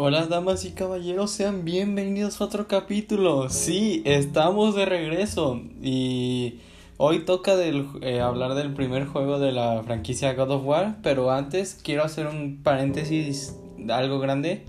Hola 0.00 0.26
damas 0.26 0.64
y 0.64 0.70
caballeros, 0.70 1.32
sean 1.32 1.64
bienvenidos 1.64 2.40
a 2.40 2.44
otro 2.44 2.68
capítulo. 2.68 3.50
Sí, 3.50 4.00
estamos 4.04 4.76
de 4.76 4.86
regreso 4.86 5.60
y 5.82 6.60
hoy 6.98 7.24
toca 7.24 7.56
del, 7.56 7.84
eh, 8.02 8.20
hablar 8.20 8.54
del 8.54 8.72
primer 8.74 9.06
juego 9.06 9.40
de 9.40 9.50
la 9.50 9.82
franquicia 9.82 10.34
God 10.34 10.52
of 10.52 10.64
War, 10.64 10.98
pero 11.02 11.32
antes 11.32 11.80
quiero 11.82 12.04
hacer 12.04 12.28
un 12.28 12.62
paréntesis 12.62 13.56
algo 13.88 14.20
grande 14.20 14.62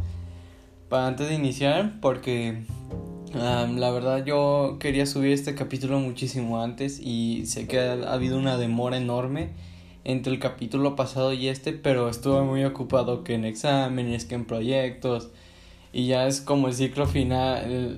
para 0.90 1.06
antes 1.06 1.30
de 1.30 1.36
iniciar 1.36 2.02
porque 2.02 2.64
la 3.32 3.92
verdad 3.92 4.26
yo 4.26 4.78
quería 4.80 5.06
subir 5.06 5.32
este 5.32 5.54
capítulo 5.54 6.00
muchísimo 6.00 6.60
antes 6.60 7.00
y 7.00 7.46
sé 7.46 7.68
que 7.68 7.80
ha 7.80 8.12
habido 8.12 8.40
una 8.40 8.58
demora 8.58 8.98
enorme 8.98 9.52
entre 10.12 10.34
el 10.34 10.40
capítulo 10.40 10.96
pasado 10.96 11.34
y 11.34 11.48
este, 11.48 11.72
pero 11.72 12.10
estuve 12.10 12.42
muy 12.42 12.64
ocupado 12.64 13.24
que 13.24 13.36
en 13.36 13.46
exámenes, 13.46 14.26
que 14.26 14.34
en 14.34 14.46
proyectos, 14.46 15.30
y 15.94 16.08
ya 16.08 16.26
es 16.26 16.42
como 16.42 16.68
el 16.68 16.74
ciclo 16.74 17.06
final, 17.06 17.98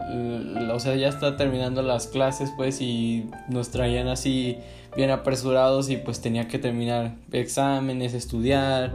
o 0.73 0.79
sea, 0.79 0.95
ya 0.95 1.07
está 1.07 1.37
terminando 1.37 1.81
las 1.81 2.07
clases, 2.07 2.51
pues, 2.57 2.81
y 2.81 3.29
nos 3.47 3.69
traían 3.69 4.09
así 4.09 4.57
bien 4.95 5.09
apresurados 5.09 5.89
y 5.89 5.95
pues 5.95 6.21
tenía 6.21 6.49
que 6.49 6.59
terminar 6.59 7.15
exámenes, 7.31 8.13
estudiar, 8.13 8.93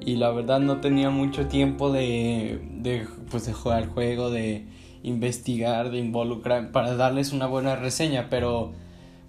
y 0.00 0.16
la 0.16 0.30
verdad 0.30 0.60
no 0.60 0.80
tenía 0.80 1.10
mucho 1.10 1.46
tiempo 1.48 1.92
de, 1.92 2.60
de 2.70 3.06
pues, 3.30 3.44
de 3.44 3.52
jugar 3.52 3.88
juego, 3.88 4.30
de 4.30 4.64
investigar, 5.02 5.90
de 5.90 5.98
involucrar, 5.98 6.72
para 6.72 6.96
darles 6.96 7.32
una 7.32 7.46
buena 7.46 7.76
reseña, 7.76 8.28
pero 8.30 8.72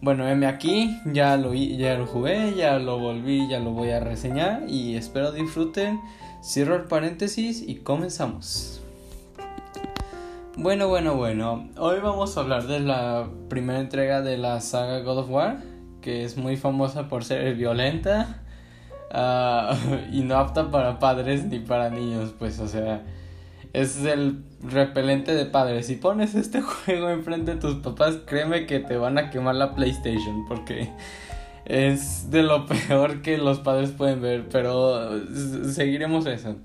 bueno, 0.01 0.27
M 0.27 0.45
aquí, 0.45 0.99
ya 1.05 1.37
lo, 1.37 1.53
ya 1.53 1.97
lo 1.97 2.05
jugué, 2.05 2.53
ya 2.55 2.77
lo 2.79 2.99
volví, 2.99 3.47
ya 3.47 3.59
lo 3.59 3.71
voy 3.71 3.89
a 3.91 3.99
reseñar 3.99 4.63
y 4.67 4.95
espero 4.95 5.31
disfruten. 5.31 5.99
Cierro 6.43 6.75
el 6.75 6.83
paréntesis 6.83 7.63
y 7.67 7.77
comenzamos. 7.77 8.81
Bueno, 10.57 10.87
bueno, 10.87 11.15
bueno. 11.15 11.69
Hoy 11.77 11.99
vamos 12.01 12.37
a 12.37 12.41
hablar 12.41 12.67
de 12.67 12.79
la 12.79 13.27
primera 13.49 13.79
entrega 13.79 14.21
de 14.21 14.37
la 14.37 14.61
saga 14.61 14.99
God 14.99 15.17
of 15.17 15.29
War, 15.29 15.57
que 16.01 16.23
es 16.23 16.37
muy 16.37 16.55
famosa 16.55 17.09
por 17.09 17.25
ser 17.25 17.55
violenta 17.55 18.43
uh, 19.11 19.75
y 20.13 20.21
no 20.21 20.37
apta 20.37 20.71
para 20.71 20.99
padres 20.99 21.45
ni 21.45 21.59
para 21.59 21.89
niños, 21.89 22.33
pues, 22.37 22.59
o 22.59 22.67
sea, 22.67 23.03
es 23.75 23.97
el 24.05 24.41
repelente 24.61 25.35
de 25.35 25.45
padres. 25.45 25.87
Si 25.87 25.95
pones 25.95 26.33
este 26.33 26.61
juego 26.85 27.09
enfrente 27.09 27.55
de 27.55 27.59
tus 27.59 27.75
papás, 27.75 28.19
créeme 28.25 28.65
que 28.65 28.79
te 28.79 28.95
van 28.95 29.17
a 29.17 29.29
quemar 29.29 29.55
la 29.55 29.75
PlayStation 29.75 30.45
porque 30.47 30.91
es 31.65 32.31
de 32.31 32.43
lo 32.43 32.65
peor 32.87 33.21
que 33.21 33.37
los 33.37 33.59
padres 33.59 33.91
pueden 33.91 34.21
ver, 34.21 34.47
pero 34.49 35.11
seguiremos 35.69 36.25
eso. 36.25 36.55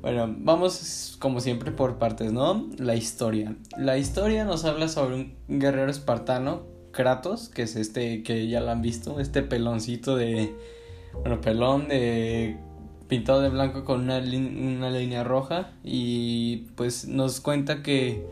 Bueno, 0.00 0.34
vamos 0.36 1.16
como 1.20 1.40
siempre 1.40 1.70
por 1.70 1.98
partes, 1.98 2.32
¿no? 2.32 2.68
La 2.78 2.94
historia. 2.94 3.54
La 3.78 3.96
historia 3.96 4.44
nos 4.44 4.64
habla 4.64 4.88
sobre 4.88 5.14
un 5.14 5.36
guerrero 5.48 5.90
espartano, 5.90 6.62
Kratos, 6.90 7.48
que 7.48 7.62
es 7.62 7.76
este 7.76 8.22
que 8.22 8.48
ya 8.48 8.60
lo 8.60 8.70
han 8.70 8.82
visto, 8.82 9.18
este 9.18 9.42
peloncito 9.42 10.16
de 10.16 10.52
bueno, 11.14 11.40
pelón 11.40 11.88
de 11.88 12.58
pintado 13.08 13.40
de 13.40 13.48
blanco 13.48 13.84
con 13.84 14.00
una, 14.02 14.18
una 14.18 14.90
línea 14.90 15.24
roja 15.24 15.70
y 15.82 16.68
pues 16.76 17.06
nos 17.06 17.40
cuenta 17.40 17.82
que 17.82 18.24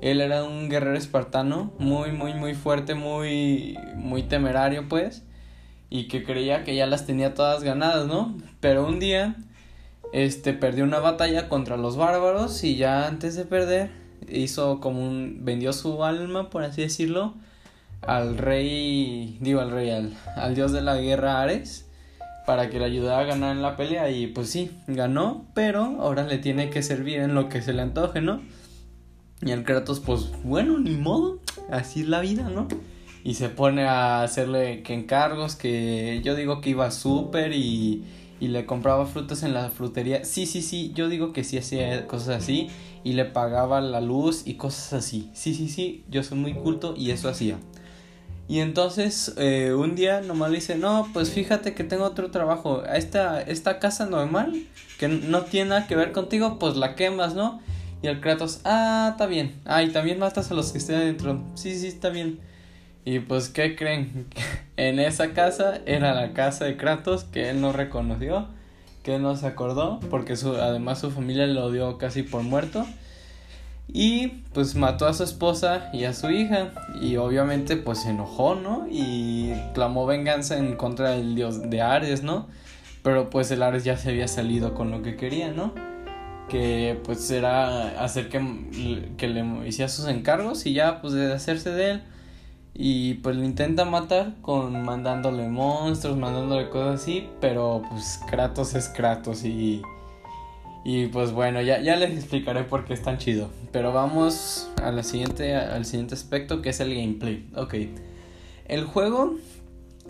él 0.00 0.20
era 0.20 0.44
un 0.44 0.68
guerrero 0.68 0.96
espartano 0.96 1.72
muy 1.78 2.12
muy 2.12 2.34
muy 2.34 2.54
fuerte 2.54 2.94
muy 2.94 3.76
muy 3.96 4.22
temerario 4.22 4.88
pues 4.88 5.24
y 5.90 6.08
que 6.08 6.22
creía 6.22 6.64
que 6.64 6.74
ya 6.76 6.86
las 6.86 7.06
tenía 7.06 7.34
todas 7.34 7.62
ganadas 7.62 8.06
no 8.06 8.36
pero 8.60 8.86
un 8.86 9.00
día 9.00 9.36
este 10.12 10.52
perdió 10.52 10.84
una 10.84 11.00
batalla 11.00 11.48
contra 11.48 11.76
los 11.76 11.96
bárbaros 11.96 12.62
y 12.64 12.76
ya 12.76 13.06
antes 13.06 13.34
de 13.36 13.44
perder 13.44 13.90
hizo 14.28 14.80
como 14.80 15.06
un 15.06 15.40
vendió 15.42 15.72
su 15.72 16.04
alma 16.04 16.50
por 16.50 16.62
así 16.62 16.82
decirlo 16.82 17.34
al 18.02 18.38
rey 18.38 19.36
digo 19.40 19.60
al 19.60 19.70
rey 19.70 19.90
al, 19.90 20.16
al 20.36 20.54
dios 20.54 20.72
de 20.72 20.82
la 20.82 20.96
guerra 20.96 21.42
Ares 21.42 21.89
para 22.46 22.70
que 22.70 22.78
le 22.78 22.84
ayudara 22.84 23.20
a 23.20 23.24
ganar 23.24 23.54
en 23.54 23.62
la 23.62 23.76
pelea 23.76 24.10
y 24.10 24.26
pues 24.26 24.50
sí, 24.50 24.70
ganó, 24.86 25.46
pero 25.54 25.84
ahora 26.00 26.24
le 26.24 26.38
tiene 26.38 26.70
que 26.70 26.82
servir 26.82 27.20
en 27.20 27.34
lo 27.34 27.48
que 27.48 27.62
se 27.62 27.72
le 27.72 27.82
antoje, 27.82 28.20
¿no? 28.20 28.40
Y 29.42 29.52
el 29.52 29.64
Kratos 29.64 30.00
pues 30.00 30.30
bueno, 30.44 30.78
ni 30.78 30.96
modo, 30.96 31.40
así 31.70 32.00
es 32.00 32.08
la 32.08 32.20
vida, 32.20 32.48
¿no? 32.50 32.68
Y 33.24 33.34
se 33.34 33.48
pone 33.48 33.84
a 33.84 34.22
hacerle 34.22 34.82
que 34.82 34.94
encargos, 34.94 35.56
que 35.56 36.20
yo 36.24 36.34
digo 36.34 36.60
que 36.60 36.70
iba 36.70 36.90
súper 36.90 37.52
y, 37.52 38.04
y 38.40 38.48
le 38.48 38.66
compraba 38.66 39.06
frutas 39.06 39.42
en 39.42 39.54
la 39.54 39.70
frutería. 39.70 40.24
Sí, 40.24 40.46
sí, 40.46 40.62
sí, 40.62 40.92
yo 40.94 41.08
digo 41.08 41.32
que 41.32 41.44
sí 41.44 41.58
hacía 41.58 42.06
cosas 42.06 42.42
así 42.42 42.68
y 43.04 43.12
le 43.12 43.26
pagaba 43.26 43.80
la 43.80 44.00
luz 44.00 44.42
y 44.46 44.54
cosas 44.54 44.92
así. 44.94 45.30
Sí, 45.34 45.54
sí, 45.54 45.68
sí, 45.68 46.04
yo 46.10 46.22
soy 46.22 46.38
muy 46.38 46.54
culto 46.54 46.94
y 46.96 47.10
eso 47.10 47.28
hacía. 47.28 47.58
Y 48.50 48.58
entonces 48.58 49.32
eh, 49.36 49.72
un 49.74 49.94
día 49.94 50.22
nomás 50.22 50.50
le 50.50 50.56
dice, 50.56 50.74
no, 50.74 51.08
pues 51.12 51.30
fíjate 51.30 51.72
que 51.72 51.84
tengo 51.84 52.02
otro 52.02 52.32
trabajo. 52.32 52.82
Esta, 52.84 53.40
esta 53.40 53.78
casa 53.78 54.06
normal, 54.06 54.64
que 54.98 55.06
no 55.06 55.42
tiene 55.42 55.70
nada 55.70 55.86
que 55.86 55.94
ver 55.94 56.10
contigo, 56.10 56.58
pues 56.58 56.74
la 56.74 56.96
quemas, 56.96 57.36
¿no? 57.36 57.60
Y 58.02 58.08
el 58.08 58.20
Kratos, 58.20 58.60
ah, 58.64 59.10
está 59.12 59.26
bien. 59.26 59.54
Ah, 59.66 59.84
y 59.84 59.90
también 59.90 60.18
matas 60.18 60.50
a 60.50 60.54
los 60.54 60.72
que 60.72 60.78
estén 60.78 60.96
adentro. 60.96 61.44
Sí, 61.54 61.78
sí, 61.78 61.86
está 61.86 62.08
bien. 62.08 62.40
Y 63.04 63.20
pues, 63.20 63.50
¿qué 63.50 63.76
creen? 63.76 64.26
en 64.76 64.98
esa 64.98 65.32
casa 65.32 65.78
era 65.86 66.12
la 66.12 66.32
casa 66.32 66.64
de 66.64 66.76
Kratos 66.76 67.22
que 67.22 67.50
él 67.50 67.60
no 67.60 67.72
reconoció, 67.72 68.48
que 69.04 69.14
él 69.14 69.22
no 69.22 69.36
se 69.36 69.46
acordó, 69.46 70.00
porque 70.10 70.34
su, 70.34 70.56
además 70.56 70.98
su 70.98 71.12
familia 71.12 71.46
lo 71.46 71.70
dio 71.70 71.98
casi 71.98 72.24
por 72.24 72.42
muerto 72.42 72.84
y 73.92 74.28
pues 74.52 74.76
mató 74.76 75.06
a 75.06 75.14
su 75.14 75.24
esposa 75.24 75.90
y 75.92 76.04
a 76.04 76.12
su 76.12 76.30
hija 76.30 76.72
y 77.00 77.16
obviamente 77.16 77.76
pues 77.76 78.02
se 78.02 78.10
enojó, 78.10 78.54
¿no? 78.54 78.86
Y 78.90 79.52
clamó 79.74 80.06
venganza 80.06 80.58
en 80.58 80.76
contra 80.76 81.10
del 81.10 81.34
dios 81.34 81.68
de 81.70 81.82
Ares, 81.82 82.22
¿no? 82.22 82.46
Pero 83.02 83.30
pues 83.30 83.50
el 83.50 83.62
Ares 83.62 83.84
ya 83.84 83.96
se 83.96 84.10
había 84.10 84.28
salido 84.28 84.74
con 84.74 84.90
lo 84.90 85.02
que 85.02 85.16
quería, 85.16 85.50
¿no? 85.50 85.74
Que 86.48 87.00
pues 87.04 87.30
era 87.30 88.02
hacer 88.02 88.28
que, 88.28 89.12
que 89.16 89.28
le 89.28 89.44
hiciera 89.66 89.88
sus 89.88 90.06
encargos 90.08 90.66
y 90.66 90.74
ya 90.74 91.00
pues 91.00 91.12
de 91.14 91.32
hacerse 91.32 91.70
de 91.70 91.90
él. 91.92 92.02
Y 92.72 93.14
pues 93.14 93.36
le 93.36 93.44
intenta 93.44 93.84
matar 93.84 94.34
con 94.40 94.84
mandándole 94.84 95.48
monstruos, 95.48 96.16
mandándole 96.16 96.70
cosas 96.70 97.02
así, 97.02 97.28
pero 97.40 97.82
pues 97.90 98.20
Kratos 98.28 98.74
es 98.74 98.88
Kratos 98.88 99.44
y 99.44 99.82
y 100.84 101.06
pues 101.06 101.32
bueno, 101.32 101.60
ya, 101.60 101.80
ya 101.80 101.96
les 101.96 102.12
explicaré 102.12 102.64
por 102.64 102.84
qué 102.84 102.94
es 102.94 103.02
tan 103.02 103.18
chido. 103.18 103.50
Pero 103.72 103.92
vamos 103.92 104.70
a 104.82 105.02
siguiente, 105.02 105.54
al 105.54 105.84
siguiente 105.84 106.14
aspecto 106.14 106.62
que 106.62 106.70
es 106.70 106.80
el 106.80 106.94
gameplay. 106.94 107.48
Ok. 107.54 107.74
El 108.66 108.84
juego 108.84 109.36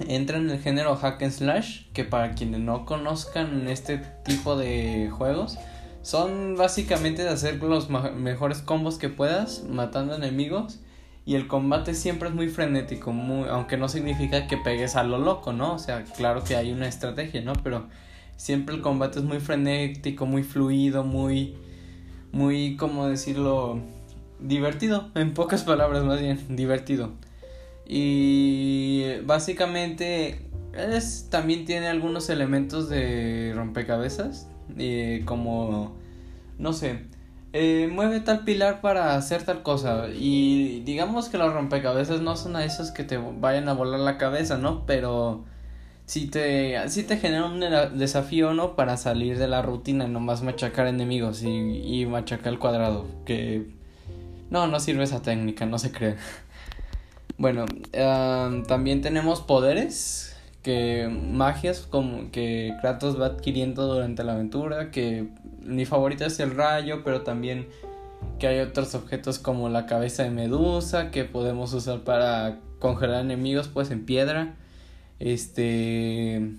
entra 0.08 0.38
en 0.38 0.50
el 0.50 0.60
género 0.60 0.96
hack 0.96 1.22
and 1.22 1.32
slash, 1.32 1.86
que 1.92 2.04
para 2.04 2.34
quienes 2.34 2.60
no 2.60 2.84
conozcan 2.86 3.68
este 3.68 3.98
tipo 4.24 4.56
de 4.56 5.10
juegos, 5.10 5.58
son 6.02 6.56
básicamente 6.56 7.22
de 7.22 7.30
hacer 7.30 7.62
los 7.62 7.90
mejores 7.90 8.62
combos 8.62 8.98
que 8.98 9.08
puedas, 9.08 9.64
matando 9.64 10.14
enemigos. 10.14 10.80
Y 11.26 11.34
el 11.34 11.48
combate 11.48 11.94
siempre 11.94 12.28
es 12.28 12.34
muy 12.34 12.48
frenético, 12.48 13.12
muy, 13.12 13.46
aunque 13.48 13.76
no 13.76 13.88
significa 13.88 14.46
que 14.46 14.56
pegues 14.56 14.96
a 14.96 15.02
lo 15.04 15.18
loco, 15.18 15.52
¿no? 15.52 15.74
O 15.74 15.78
sea, 15.78 16.02
claro 16.16 16.42
que 16.42 16.56
hay 16.56 16.72
una 16.72 16.88
estrategia, 16.88 17.42
¿no? 17.42 17.52
Pero 17.62 17.88
siempre 18.40 18.74
el 18.74 18.80
combate 18.80 19.18
es 19.18 19.24
muy 19.26 19.38
frenético, 19.38 20.24
muy 20.24 20.42
fluido, 20.42 21.04
muy, 21.04 21.56
muy, 22.32 22.74
¿cómo 22.78 23.06
decirlo? 23.06 23.80
Divertido, 24.38 25.10
en 25.14 25.34
pocas 25.34 25.62
palabras 25.62 26.04
más 26.04 26.20
bien, 26.20 26.56
divertido. 26.56 27.12
Y 27.86 29.04
básicamente 29.26 30.40
es, 30.72 31.28
también 31.28 31.66
tiene 31.66 31.88
algunos 31.88 32.30
elementos 32.30 32.88
de 32.88 33.52
rompecabezas, 33.54 34.48
como, 35.26 35.98
no 36.58 36.72
sé, 36.72 37.00
eh, 37.52 37.90
mueve 37.92 38.20
tal 38.20 38.44
pilar 38.44 38.80
para 38.80 39.16
hacer 39.16 39.42
tal 39.42 39.62
cosa. 39.62 40.08
Y 40.14 40.80
digamos 40.86 41.28
que 41.28 41.36
los 41.36 41.52
rompecabezas 41.52 42.22
no 42.22 42.36
son 42.36 42.56
a 42.56 42.64
esos 42.64 42.90
que 42.90 43.04
te 43.04 43.18
vayan 43.18 43.68
a 43.68 43.74
volar 43.74 44.00
la 44.00 44.16
cabeza, 44.16 44.56
¿no? 44.56 44.86
Pero 44.86 45.44
si 46.10 46.26
te, 46.26 46.88
si 46.88 47.04
te 47.04 47.18
genera 47.18 47.44
un 47.44 47.60
desafío, 47.96 48.52
¿no? 48.52 48.74
Para 48.74 48.96
salir 48.96 49.38
de 49.38 49.46
la 49.46 49.62
rutina, 49.62 50.08
nomás 50.08 50.42
machacar 50.42 50.88
enemigos 50.88 51.44
y, 51.44 51.46
y 51.46 52.04
machacar 52.04 52.52
el 52.52 52.58
cuadrado. 52.58 53.06
Que 53.24 53.68
no, 54.50 54.66
no 54.66 54.80
sirve 54.80 55.04
esa 55.04 55.22
técnica, 55.22 55.66
no 55.66 55.78
se 55.78 55.92
cree. 55.92 56.16
Bueno, 57.38 57.64
también 58.66 59.00
tenemos 59.00 59.40
poderes, 59.40 60.36
que 60.62 61.08
magias 61.08 61.80
como 61.80 62.30
que 62.30 62.74
Kratos 62.82 63.18
va 63.18 63.26
adquiriendo 63.26 63.86
durante 63.86 64.24
la 64.24 64.32
aventura, 64.32 64.90
que 64.90 65.28
mi 65.62 65.86
favorita 65.86 66.26
es 66.26 66.38
el 66.40 66.54
rayo, 66.54 67.02
pero 67.02 67.22
también 67.22 67.66
que 68.38 68.46
hay 68.46 68.58
otros 68.58 68.94
objetos 68.94 69.38
como 69.38 69.70
la 69.70 69.86
cabeza 69.86 70.24
de 70.24 70.30
Medusa 70.30 71.10
que 71.10 71.24
podemos 71.24 71.72
usar 71.72 72.00
para 72.00 72.58
congelar 72.78 73.22
enemigos 73.22 73.68
pues 73.68 73.90
en 73.90 74.04
piedra. 74.04 74.56
Este. 75.20 76.50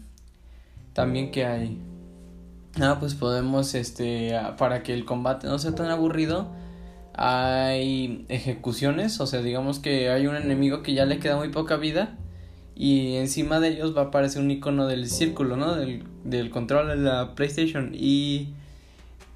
También 0.94 1.31
que 1.31 1.46
hay. 1.46 1.78
Ah, 2.80 2.98
pues 3.00 3.16
podemos, 3.16 3.75
este, 3.75 4.34
para 4.58 4.81
que 4.81 4.94
el 4.94 5.04
combate 5.04 5.48
no 5.48 5.60
sea 5.60 5.75
tan 5.75 5.88
aburrido, 5.88 6.48
hay 7.13 8.25
ejecuciones, 8.30 9.19
o 9.19 9.28
sea, 9.28 9.42
digamos 9.42 9.80
que 9.80 10.10
hay 10.10 10.28
un 10.28 10.36
enemigo 10.38 10.81
que 10.81 10.94
ya 10.94 11.06
le 11.06 11.19
queda 11.19 11.36
muy 11.36 11.50
poca 11.50 11.75
vida 11.75 12.18
y 12.75 13.16
encima 13.18 13.60
de 13.60 13.69
ellos 13.69 13.96
va 13.96 14.04
a 14.04 14.06
aparecer 14.06 14.42
un 14.42 14.52
icono 14.52 14.88
del 14.88 15.10
círculo, 15.10 15.57
¿no? 15.57 15.75
Del, 15.75 16.04
del 16.24 16.50
control 16.50 16.88
de 16.88 16.96
la 16.96 17.36
PlayStation 17.36 17.92
y 17.94 18.54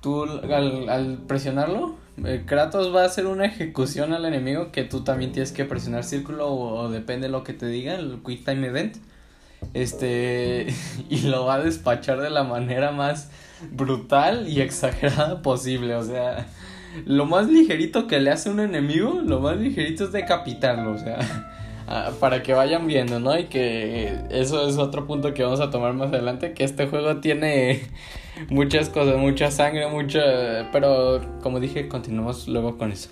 tú 0.02 0.24
al, 0.24 1.20
presionarlo, 1.28 1.96
eh, 2.24 2.44
Kratos 2.46 2.96
va 2.96 3.04
a 3.04 3.06
hacer 3.06 3.26
una 3.26 3.46
ejecución 3.46 4.14
al 4.14 4.24
enemigo 4.24 4.72
que 4.72 4.84
tú 4.86 5.04
también 5.04 5.34
tienes 5.34 5.52
que 5.52 5.66
presionar 5.66 6.06
círculo 6.06 6.48
o, 6.48 6.80
o 6.80 6.90
depende 6.90 7.28
de 7.28 7.32
lo 7.32 7.44
que 7.44 7.54
te 7.54 7.68
diga, 7.68 7.96
el 7.96 8.20
Quick 8.26 8.46
Time 8.46 8.68
Event. 8.68 8.98
Este, 9.74 10.68
y 11.10 11.22
lo 11.22 11.46
va 11.46 11.56
a 11.56 11.60
despachar 11.60 12.20
de 12.22 12.30
la 12.30 12.44
manera 12.44 12.92
más 12.92 13.30
brutal 13.72 14.48
y 14.48 14.62
exagerada 14.62 15.42
posible. 15.42 15.96
O 15.96 16.04
sea, 16.04 16.48
lo 17.06 17.26
más 17.26 17.48
ligerito 17.48 18.08
que 18.08 18.20
le 18.20 18.32
hace 18.32 18.50
un 18.50 18.60
enemigo, 18.60 19.22
lo 19.24 19.40
más 19.40 19.58
ligerito 19.58 20.06
es 20.06 20.12
decapitarlo. 20.12 20.92
O 20.92 20.98
sea, 20.98 21.20
para 22.20 22.44
que 22.44 22.54
vayan 22.54 22.88
viendo, 22.88 23.20
¿no? 23.20 23.38
Y 23.38 23.46
que 23.46 24.18
eso 24.30 24.68
es 24.68 24.78
otro 24.78 25.06
punto 25.08 25.34
que 25.34 25.44
vamos 25.44 25.60
a 25.60 25.70
tomar 25.70 25.94
más 25.94 26.10
adelante, 26.10 26.54
que 26.54 26.64
este 26.64 26.88
juego 26.88 27.18
tiene 27.18 27.82
muchas 28.50 28.90
cosas, 28.90 29.18
mucha 29.18 29.52
sangre, 29.52 29.88
mucha... 29.88 30.72
Pero 30.72 31.22
como 31.42 31.60
dije, 31.60 31.88
continuamos 31.88 32.48
luego 32.48 32.78
con 32.78 32.92
eso. 32.92 33.10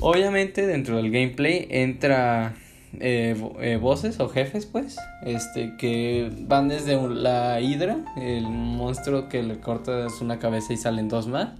Obviamente 0.00 0.66
dentro 0.66 0.96
del 0.96 1.10
gameplay 1.10 1.66
entra 1.70 2.54
eh, 3.00 3.36
eh, 3.60 3.76
voces 3.76 4.20
o 4.20 4.28
jefes, 4.28 4.66
pues, 4.66 4.96
este, 5.22 5.76
que 5.76 6.30
van 6.40 6.68
desde 6.68 6.96
la 7.08 7.60
hidra, 7.60 8.04
el 8.16 8.42
monstruo 8.44 9.28
que 9.28 9.42
le 9.42 9.60
cortas 9.60 10.20
una 10.20 10.38
cabeza 10.38 10.72
y 10.72 10.76
salen 10.76 11.08
dos 11.08 11.26
más, 11.26 11.50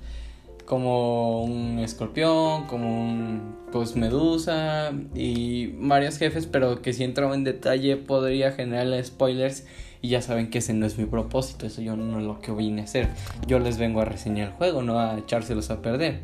como 0.65 1.45
un 1.45 1.79
escorpión, 1.79 2.67
como 2.67 2.89
un, 2.89 3.57
pues, 3.73 3.97
medusa 3.97 4.93
y 5.15 5.69
varios 5.79 6.19
jefes, 6.19 6.47
pero 6.47 6.83
que 6.83 6.93
si 6.93 7.05
entro 7.05 7.33
en 7.35 7.45
detalle 7.45 7.97
podría 7.97 8.53
generar 8.53 9.05
spoilers 9.05 9.67
y 10.01 10.09
ya 10.09 10.21
saben 10.21 10.51
que 10.51 10.59
ese 10.59 10.75
no 10.75 10.85
es 10.85 10.99
mi 10.99 11.07
propósito, 11.07 11.67
eso 11.67 11.81
yo 11.81 11.97
no 11.97 12.19
es 12.19 12.25
lo 12.27 12.41
que 12.41 12.53
vine 12.53 12.83
a 12.83 12.85
hacer, 12.85 13.09
yo 13.47 13.59
les 13.59 13.79
vengo 13.79 14.01
a 14.01 14.05
reseñar 14.05 14.49
el 14.49 14.55
juego, 14.55 14.83
no 14.83 14.99
a 14.99 15.19
echárselos 15.19 15.71
a 15.71 15.81
perder. 15.81 16.21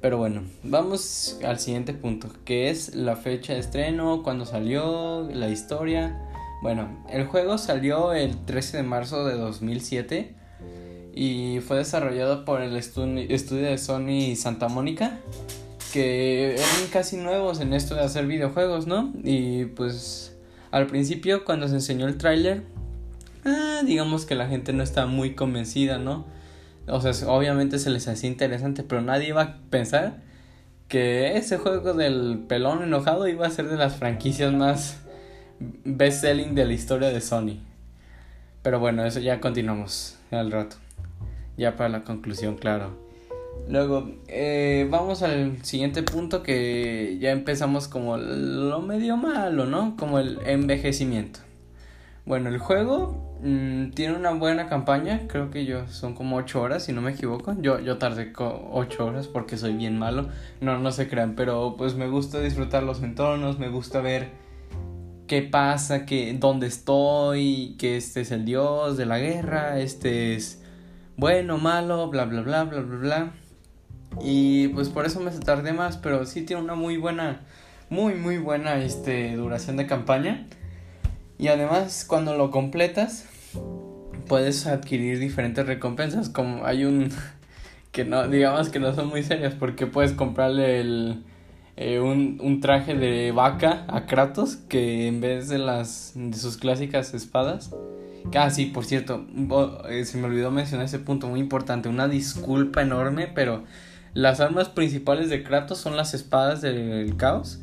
Pero 0.00 0.18
bueno, 0.18 0.42
vamos 0.62 1.38
al 1.44 1.58
siguiente 1.58 1.94
punto, 1.94 2.28
que 2.44 2.70
es 2.70 2.94
la 2.94 3.16
fecha 3.16 3.54
de 3.54 3.60
estreno, 3.60 4.22
cuándo 4.22 4.44
salió, 4.44 5.28
la 5.32 5.48
historia. 5.48 6.20
Bueno, 6.62 7.04
el 7.10 7.26
juego 7.26 7.58
salió 7.58 8.12
el 8.12 8.36
13 8.44 8.78
de 8.78 8.82
marzo 8.82 9.24
de 9.24 9.36
2007 9.36 10.34
y 11.14 11.60
fue 11.60 11.78
desarrollado 11.78 12.44
por 12.44 12.60
el 12.60 12.76
estudio 12.76 13.62
de 13.62 13.78
Sony 13.78 14.36
Santa 14.36 14.68
Mónica, 14.68 15.18
que 15.92 16.54
eran 16.54 16.90
casi 16.92 17.16
nuevos 17.16 17.60
en 17.60 17.72
esto 17.72 17.94
de 17.94 18.02
hacer 18.02 18.26
videojuegos, 18.26 18.86
¿no? 18.86 19.12
Y 19.24 19.64
pues 19.64 20.36
al 20.70 20.86
principio 20.86 21.44
cuando 21.46 21.68
se 21.68 21.74
enseñó 21.74 22.06
el 22.06 22.18
tráiler, 22.18 22.64
ah, 23.46 23.80
digamos 23.86 24.26
que 24.26 24.34
la 24.34 24.46
gente 24.46 24.74
no 24.74 24.82
estaba 24.82 25.06
muy 25.06 25.34
convencida, 25.34 25.96
¿no? 25.96 26.26
O 26.88 27.00
sea, 27.00 27.28
obviamente 27.28 27.78
se 27.78 27.90
les 27.90 28.06
hacía 28.08 28.30
interesante, 28.30 28.82
pero 28.82 29.00
nadie 29.00 29.28
iba 29.28 29.42
a 29.42 29.58
pensar 29.70 30.22
que 30.88 31.36
ese 31.36 31.58
juego 31.58 31.94
del 31.94 32.44
pelón 32.48 32.82
enojado 32.82 33.26
iba 33.26 33.46
a 33.46 33.50
ser 33.50 33.68
de 33.68 33.76
las 33.76 33.96
franquicias 33.96 34.52
más 34.52 34.98
best-selling 35.84 36.54
de 36.54 36.64
la 36.64 36.72
historia 36.72 37.08
de 37.08 37.20
Sony. 37.20 37.58
Pero 38.62 38.78
bueno, 38.78 39.04
eso 39.04 39.20
ya 39.20 39.40
continuamos 39.40 40.18
al 40.30 40.50
rato. 40.52 40.76
Ya 41.56 41.76
para 41.76 41.88
la 41.88 42.04
conclusión, 42.04 42.56
claro. 42.56 43.06
Luego, 43.68 44.12
eh, 44.28 44.86
vamos 44.90 45.22
al 45.22 45.64
siguiente 45.64 46.02
punto 46.02 46.42
que 46.42 47.16
ya 47.20 47.32
empezamos 47.32 47.88
como 47.88 48.16
lo 48.16 48.80
medio 48.80 49.16
malo, 49.16 49.66
¿no? 49.66 49.96
Como 49.96 50.18
el 50.18 50.38
envejecimiento. 50.46 51.40
Bueno, 52.26 52.48
el 52.48 52.58
juego 52.58 53.25
mm, 53.42 53.90
tiene 53.90 54.14
una 54.14 54.32
buena 54.32 54.68
campaña, 54.68 55.22
creo 55.28 55.50
que 55.50 55.64
yo 55.64 55.88
son 55.88 56.14
como 56.14 56.36
8 56.36 56.60
horas, 56.60 56.84
si 56.84 56.92
no 56.92 57.00
me 57.00 57.12
equivoco. 57.12 57.54
Yo, 57.60 57.80
yo 57.80 57.98
tardé 57.98 58.32
8 58.36 59.06
horas 59.06 59.26
porque 59.26 59.56
soy 59.56 59.74
bien 59.74 59.98
malo, 59.98 60.28
no, 60.60 60.78
no 60.78 60.92
se 60.92 61.08
crean, 61.08 61.34
pero 61.34 61.76
pues 61.76 61.94
me 61.94 62.08
gusta 62.08 62.40
disfrutar 62.40 62.82
los 62.82 63.02
entornos, 63.02 63.58
me 63.58 63.68
gusta 63.68 64.00
ver 64.00 64.28
qué 65.26 65.42
pasa, 65.42 66.06
que, 66.06 66.34
dónde 66.38 66.66
estoy, 66.66 67.76
que 67.78 67.96
este 67.96 68.20
es 68.20 68.30
el 68.30 68.44
dios 68.44 68.96
de 68.96 69.06
la 69.06 69.18
guerra, 69.18 69.78
este 69.80 70.34
es 70.34 70.62
bueno, 71.16 71.58
malo, 71.58 72.08
bla, 72.10 72.26
bla, 72.26 72.42
bla, 72.42 72.64
bla, 72.64 72.80
bla, 72.80 72.96
bla. 72.98 73.32
Y 74.22 74.68
pues 74.68 74.88
por 74.88 75.06
eso 75.06 75.20
me 75.20 75.30
tardé 75.30 75.72
más, 75.72 75.96
pero 75.96 76.26
sí 76.26 76.42
tiene 76.42 76.62
una 76.62 76.74
muy 76.74 76.96
buena, 76.96 77.40
muy, 77.90 78.14
muy 78.14 78.38
buena 78.38 78.82
este, 78.82 79.36
duración 79.36 79.76
de 79.76 79.86
campaña. 79.86 80.46
Y 81.38 81.48
además 81.48 82.04
cuando 82.08 82.36
lo 82.36 82.50
completas 82.50 83.26
puedes 84.26 84.66
adquirir 84.66 85.18
diferentes 85.18 85.66
recompensas 85.66 86.28
como 86.28 86.64
hay 86.64 86.84
un 86.84 87.10
que 87.92 88.04
no 88.04 88.28
digamos 88.28 88.68
que 88.68 88.78
no 88.78 88.94
son 88.94 89.08
muy 89.08 89.22
serias 89.22 89.54
porque 89.54 89.86
puedes 89.86 90.12
comprarle 90.12 90.80
el 90.80 91.22
eh, 91.76 92.00
un, 92.00 92.38
un, 92.42 92.60
traje 92.60 92.94
de 92.94 93.32
vaca 93.32 93.84
a 93.88 94.06
Kratos 94.06 94.56
que 94.56 95.06
en 95.06 95.20
vez 95.20 95.48
de 95.48 95.58
las 95.58 96.12
de 96.14 96.36
sus 96.36 96.56
clásicas 96.56 97.14
espadas 97.14 97.74
ah 98.34 98.50
sí 98.50 98.66
por 98.66 98.84
cierto 98.84 99.26
eh, 99.88 100.04
se 100.04 100.18
me 100.18 100.26
olvidó 100.26 100.50
mencionar 100.50 100.86
ese 100.86 100.98
punto 100.98 101.28
muy 101.28 101.40
importante 101.40 101.88
una 101.88 102.08
disculpa 102.08 102.82
enorme 102.82 103.28
pero 103.28 103.64
las 104.14 104.40
armas 104.40 104.70
principales 104.70 105.28
de 105.28 105.42
Kratos 105.42 105.78
son 105.78 105.96
las 105.96 106.14
espadas 106.14 106.62
del 106.62 107.14
caos 107.16 107.60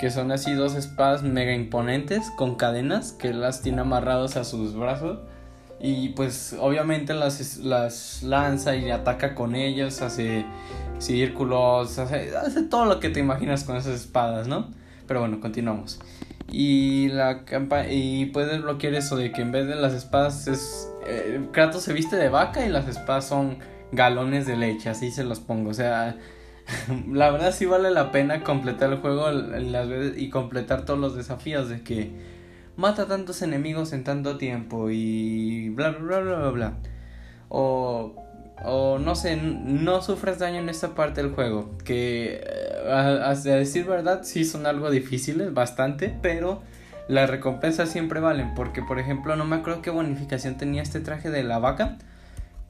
que 0.00 0.10
son 0.10 0.32
así 0.32 0.52
dos 0.52 0.74
espadas 0.74 1.22
mega 1.22 1.54
imponentes 1.54 2.30
con 2.36 2.56
cadenas 2.56 3.12
que 3.12 3.32
las 3.32 3.62
tiene 3.62 3.82
amarrados 3.82 4.36
a 4.36 4.44
sus 4.44 4.74
brazos 4.74 5.18
y 5.80 6.10
pues 6.10 6.56
obviamente 6.58 7.14
las, 7.14 7.58
las 7.58 8.22
lanza 8.22 8.74
y 8.74 8.90
ataca 8.90 9.34
con 9.34 9.54
ellas, 9.54 10.00
hace 10.02 10.46
círculos, 10.98 11.98
hace, 11.98 12.36
hace 12.36 12.62
todo 12.62 12.86
lo 12.86 13.00
que 13.00 13.10
te 13.10 13.20
imaginas 13.20 13.64
con 13.64 13.76
esas 13.76 13.94
espadas, 13.94 14.48
¿no? 14.48 14.70
Pero 15.06 15.20
bueno, 15.20 15.40
continuamos. 15.40 16.00
Y 16.50 17.08
la 17.08 17.44
y 17.90 18.26
puedes 18.26 18.62
bloquear 18.62 18.94
eso 18.94 19.16
de 19.16 19.32
que 19.32 19.42
en 19.42 19.52
vez 19.52 19.66
de 19.66 19.74
las 19.74 19.92
espadas 19.92 20.46
es 20.46 20.88
eh, 21.06 21.40
Kratos 21.52 21.82
se 21.82 21.92
viste 21.92 22.16
de 22.16 22.28
vaca 22.28 22.64
y 22.64 22.68
las 22.68 22.88
espadas 22.88 23.26
son 23.26 23.58
galones 23.92 24.46
de 24.46 24.56
leche, 24.56 24.88
así 24.88 25.10
se 25.10 25.24
los 25.24 25.40
pongo, 25.40 25.70
o 25.70 25.74
sea, 25.74 26.16
la 27.12 27.30
verdad 27.30 27.52
sí 27.52 27.66
vale 27.66 27.90
la 27.90 28.10
pena 28.10 28.42
completar 28.42 28.92
el 28.92 28.98
juego 28.98 29.30
las 29.30 29.88
veces 29.88 30.18
y 30.18 30.30
completar 30.30 30.84
todos 30.84 30.98
los 30.98 31.14
desafíos 31.14 31.68
de 31.68 31.82
que 31.82 32.10
mata 32.76 33.06
tantos 33.06 33.42
enemigos 33.42 33.92
en 33.92 34.04
tanto 34.04 34.36
tiempo 34.36 34.90
y 34.90 35.68
bla 35.70 35.90
bla 35.90 36.20
bla 36.20 36.36
bla 36.36 36.50
bla. 36.50 36.72
O, 37.48 38.14
o 38.64 38.98
no 38.98 39.14
sé, 39.14 39.36
no 39.36 40.02
sufres 40.02 40.38
daño 40.38 40.60
en 40.60 40.68
esta 40.68 40.94
parte 40.94 41.22
del 41.22 41.32
juego. 41.32 41.76
Que 41.84 42.40
eh, 42.42 42.90
a, 42.90 43.30
a 43.30 43.34
decir 43.34 43.86
verdad 43.86 44.22
sí 44.24 44.44
son 44.44 44.66
algo 44.66 44.90
difíciles, 44.90 45.52
bastante, 45.54 46.14
pero 46.22 46.62
las 47.08 47.30
recompensas 47.30 47.90
siempre 47.90 48.20
valen. 48.20 48.54
Porque 48.54 48.82
por 48.82 48.98
ejemplo 48.98 49.36
no 49.36 49.44
me 49.44 49.56
acuerdo 49.56 49.82
qué 49.82 49.90
bonificación 49.90 50.56
tenía 50.56 50.82
este 50.82 51.00
traje 51.00 51.30
de 51.30 51.44
la 51.44 51.58
vaca 51.58 51.98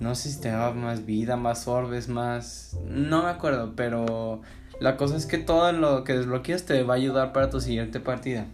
no 0.01 0.15
sé 0.15 0.31
si 0.31 0.41
te 0.41 0.49
daba 0.49 0.73
más 0.73 1.07
vida, 1.07 1.37
más 1.37 1.69
orbes, 1.69 2.09
más... 2.09 2.79
No 2.87 3.23
me 3.23 3.31
acuerdo, 3.31 3.75
pero 3.77 4.41
la 4.81 4.97
cosa 4.97 5.17
es 5.17 5.27
que 5.27 5.39
todo 5.39 5.71
lo 5.73 6.05
que 6.05 6.15
desbloqueas 6.15 6.65
te 6.65 6.83
va 6.83 6.95
a 6.95 6.97
ayudar 6.97 7.33
para 7.33 7.51
tu 7.51 7.61
siguiente 7.61 8.01
partida. 8.01 8.47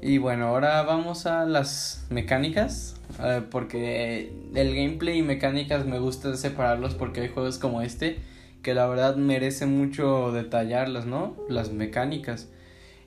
Y 0.00 0.18
bueno, 0.18 0.46
ahora 0.46 0.82
vamos 0.82 1.26
a 1.26 1.44
las 1.44 2.06
mecánicas. 2.10 2.94
Eh, 3.22 3.42
porque 3.50 4.32
el 4.54 4.74
gameplay 4.74 5.18
y 5.18 5.22
mecánicas 5.22 5.86
me 5.86 5.98
gusta 5.98 6.36
separarlos 6.36 6.94
porque 6.94 7.22
hay 7.22 7.28
juegos 7.28 7.58
como 7.58 7.80
este 7.80 8.18
que 8.62 8.74
la 8.74 8.86
verdad 8.86 9.16
merece 9.16 9.66
mucho 9.66 10.30
detallarlas, 10.32 11.06
¿no? 11.06 11.36
Las 11.48 11.72
mecánicas. 11.72 12.48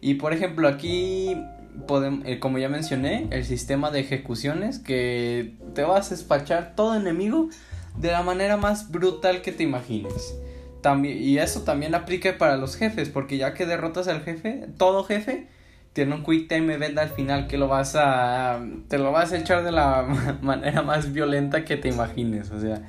Y 0.01 0.15
por 0.15 0.33
ejemplo, 0.33 0.67
aquí 0.67 1.37
podemos, 1.87 2.25
eh, 2.25 2.39
como 2.39 2.57
ya 2.57 2.69
mencioné, 2.69 3.27
el 3.31 3.45
sistema 3.45 3.91
de 3.91 3.99
ejecuciones 3.99 4.79
que 4.79 5.55
te 5.73 5.83
vas 5.83 6.07
a 6.07 6.15
despachar 6.15 6.73
todo 6.75 6.95
enemigo 6.95 7.49
de 7.97 8.11
la 8.11 8.23
manera 8.23 8.57
más 8.57 8.91
brutal 8.91 9.41
que 9.41 9.51
te 9.51 9.63
imagines. 9.63 10.35
También, 10.81 11.21
y 11.21 11.37
eso 11.37 11.61
también 11.61 11.93
aplica 11.93 12.37
para 12.37 12.57
los 12.57 12.75
jefes, 12.75 13.09
porque 13.09 13.37
ya 13.37 13.53
que 13.53 13.65
derrotas 13.65 14.07
al 14.07 14.21
jefe, 14.21 14.67
todo 14.77 15.03
jefe 15.03 15.47
tiene 15.93 16.15
un 16.15 16.23
quick 16.23 16.47
time 16.47 16.73
event 16.73 16.97
al 16.97 17.09
final 17.09 17.47
que 17.47 17.57
lo 17.57 17.67
vas 17.67 17.95
a 17.95 18.61
te 18.87 18.97
lo 18.97 19.11
vas 19.11 19.33
a 19.33 19.37
echar 19.37 19.63
de 19.63 19.71
la 19.71 20.03
manera 20.41 20.81
más 20.81 21.11
violenta 21.11 21.65
que 21.65 21.77
te 21.77 21.89
imagines, 21.89 22.49
o 22.51 22.59
sea, 22.59 22.81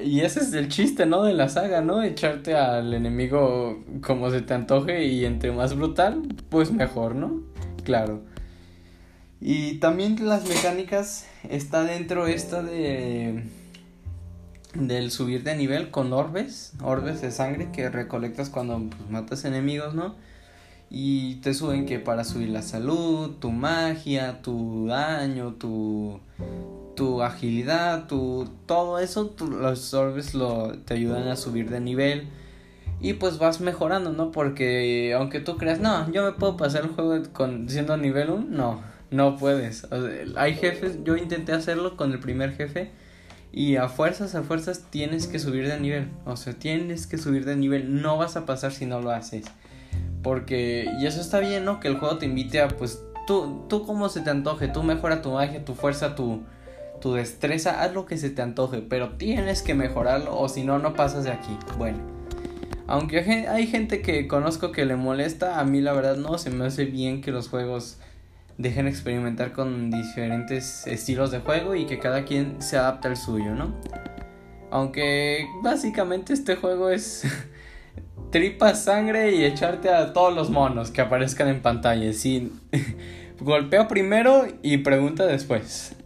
y 0.00 0.20
ese 0.20 0.40
es 0.40 0.52
el 0.52 0.68
chiste, 0.68 1.06
¿no? 1.06 1.22
De 1.24 1.34
la 1.34 1.48
saga, 1.48 1.80
¿no? 1.80 2.02
Echarte 2.02 2.54
al 2.56 2.94
enemigo 2.94 3.82
como 4.00 4.30
se 4.30 4.40
te 4.42 4.54
antoje 4.54 5.04
y 5.04 5.24
entre 5.24 5.52
más 5.52 5.76
brutal, 5.76 6.22
pues 6.48 6.72
mejor, 6.72 7.14
¿no? 7.14 7.42
Claro. 7.84 8.22
Y 9.40 9.74
también 9.78 10.16
las 10.26 10.48
mecánicas 10.48 11.26
está 11.48 11.82
dentro 11.82 12.26
esta 12.26 12.62
de 12.62 13.44
del 14.74 15.10
subir 15.10 15.42
de 15.42 15.54
nivel 15.54 15.90
con 15.90 16.12
orbes, 16.12 16.72
orbes 16.82 17.20
de 17.20 17.30
sangre 17.30 17.70
que 17.72 17.90
recolectas 17.90 18.48
cuando 18.48 18.78
pues, 18.88 19.10
matas 19.10 19.44
enemigos, 19.44 19.94
¿no? 19.94 20.14
Y 20.88 21.36
te 21.36 21.54
suben 21.54 21.86
que 21.86 21.98
para 21.98 22.24
subir 22.24 22.50
la 22.50 22.62
salud, 22.62 23.32
tu 23.38 23.50
magia, 23.50 24.42
tu 24.42 24.86
daño, 24.86 25.54
tu, 25.54 26.20
tu 26.94 27.22
agilidad, 27.22 28.06
tu, 28.06 28.48
todo 28.66 28.98
eso, 28.98 29.34
los 29.40 29.94
orbes 29.94 30.34
lo, 30.34 30.72
te 30.84 30.94
ayudan 30.94 31.28
a 31.28 31.36
subir 31.36 31.70
de 31.70 31.80
nivel. 31.80 32.28
Y 33.00 33.14
pues 33.14 33.38
vas 33.38 33.60
mejorando, 33.60 34.12
¿no? 34.12 34.30
Porque 34.30 35.12
aunque 35.16 35.40
tú 35.40 35.56
creas, 35.56 35.80
no, 35.80 36.10
yo 36.12 36.24
me 36.24 36.32
puedo 36.32 36.56
pasar 36.56 36.82
el 36.82 36.90
juego 36.90 37.20
con, 37.32 37.68
siendo 37.68 37.96
nivel 37.96 38.30
1, 38.30 38.46
no, 38.48 38.82
no 39.10 39.36
puedes. 39.36 39.86
hay 40.36 40.54
jefes, 40.54 40.98
yo 41.04 41.16
intenté 41.16 41.52
hacerlo 41.52 41.96
con 41.96 42.12
el 42.12 42.20
primer 42.20 42.52
jefe 42.54 42.92
y 43.52 43.76
a 43.76 43.88
fuerzas, 43.88 44.34
a 44.34 44.42
fuerzas 44.42 44.86
tienes 44.88 45.26
que 45.26 45.38
subir 45.38 45.68
de 45.68 45.78
nivel. 45.78 46.08
O 46.24 46.36
sea, 46.36 46.54
tienes 46.54 47.06
que 47.06 47.18
subir 47.18 47.44
de 47.44 47.54
nivel. 47.54 48.00
No 48.00 48.16
vas 48.16 48.36
a 48.36 48.46
pasar 48.46 48.72
si 48.72 48.86
no 48.86 49.00
lo 49.00 49.10
haces. 49.10 49.44
Porque, 50.22 50.90
y 50.98 51.06
eso 51.06 51.20
está 51.20 51.38
bien, 51.38 51.66
¿no? 51.66 51.78
Que 51.78 51.88
el 51.88 51.98
juego 51.98 52.16
te 52.16 52.24
invite 52.24 52.62
a, 52.62 52.68
pues, 52.68 53.02
tú, 53.26 53.66
tú 53.68 53.84
como 53.84 54.08
se 54.08 54.22
te 54.22 54.30
antoje. 54.30 54.68
Tú 54.68 54.82
mejora 54.82 55.20
tu 55.20 55.32
magia, 55.32 55.64
tu 55.66 55.74
fuerza, 55.74 56.14
tu, 56.14 56.44
tu 57.02 57.14
destreza. 57.14 57.82
Haz 57.82 57.92
lo 57.92 58.06
que 58.06 58.16
se 58.16 58.30
te 58.30 58.40
antoje. 58.40 58.80
Pero 58.80 59.16
tienes 59.16 59.60
que 59.60 59.74
mejorarlo 59.74 60.38
o 60.38 60.48
si 60.48 60.64
no, 60.64 60.78
no 60.78 60.94
pasas 60.94 61.24
de 61.24 61.32
aquí. 61.32 61.56
Bueno. 61.76 61.98
Aunque 62.86 63.20
hay 63.48 63.66
gente 63.66 64.02
que 64.02 64.26
conozco 64.26 64.72
que 64.72 64.84
le 64.84 64.96
molesta, 64.96 65.60
a 65.60 65.64
mí 65.64 65.80
la 65.80 65.92
verdad 65.92 66.16
no, 66.16 66.36
se 66.36 66.50
me 66.50 66.66
hace 66.66 66.84
bien 66.84 67.22
que 67.22 67.30
los 67.30 67.48
juegos 67.48 67.98
dejen 68.58 68.86
experimentar 68.86 69.52
con 69.52 69.90
diferentes 69.90 70.86
estilos 70.86 71.30
de 71.30 71.38
juego 71.38 71.74
y 71.74 71.86
que 71.86 71.98
cada 71.98 72.24
quien 72.24 72.60
se 72.60 72.76
adapte 72.76 73.08
al 73.08 73.16
suyo, 73.16 73.54
¿no? 73.54 73.74
Aunque 74.70 75.46
básicamente 75.62 76.32
este 76.32 76.56
juego 76.56 76.90
es 76.90 77.24
tripa 78.30 78.74
sangre 78.74 79.34
y 79.36 79.44
echarte 79.44 79.88
a 79.88 80.12
todos 80.12 80.34
los 80.34 80.50
monos 80.50 80.90
que 80.90 81.00
aparezcan 81.00 81.48
en 81.48 81.62
pantalla. 81.62 82.12
Sí, 82.12 82.52
golpeo 83.40 83.88
primero 83.88 84.46
y 84.62 84.78
pregunta 84.78 85.26
después. 85.26 85.96